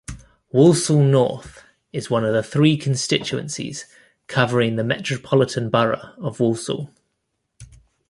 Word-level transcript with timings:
Walsall 0.49 1.03
North 1.03 1.63
is 1.93 2.09
one 2.09 2.25
of 2.25 2.43
three 2.47 2.75
constituencies 2.75 3.85
covering 4.25 4.75
the 4.75 4.83
Metropolitan 4.83 5.69
Borough 5.69 6.15
of 6.17 6.39
Walsall. 6.39 6.89